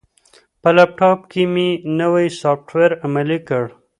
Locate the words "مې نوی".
1.53-2.27